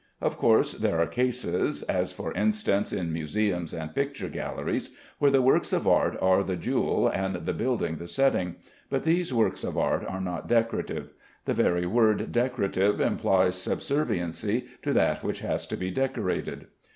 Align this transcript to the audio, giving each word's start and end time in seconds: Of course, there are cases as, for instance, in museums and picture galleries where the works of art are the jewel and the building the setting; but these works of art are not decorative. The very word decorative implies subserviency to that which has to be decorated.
Of 0.19 0.35
course, 0.35 0.73
there 0.73 0.99
are 0.99 1.05
cases 1.05 1.83
as, 1.83 2.11
for 2.11 2.33
instance, 2.33 2.91
in 2.91 3.13
museums 3.13 3.71
and 3.71 3.93
picture 3.93 4.29
galleries 4.29 4.95
where 5.19 5.29
the 5.29 5.43
works 5.43 5.71
of 5.71 5.87
art 5.87 6.17
are 6.19 6.43
the 6.43 6.55
jewel 6.55 7.07
and 7.07 7.35
the 7.35 7.53
building 7.53 7.97
the 7.97 8.07
setting; 8.07 8.55
but 8.89 9.03
these 9.03 9.31
works 9.31 9.63
of 9.63 9.77
art 9.77 10.03
are 10.03 10.19
not 10.19 10.47
decorative. 10.47 11.11
The 11.45 11.53
very 11.53 11.85
word 11.85 12.31
decorative 12.31 12.99
implies 12.99 13.53
subserviency 13.61 14.65
to 14.81 14.91
that 14.93 15.23
which 15.23 15.41
has 15.41 15.67
to 15.67 15.77
be 15.77 15.91
decorated. 15.91 16.65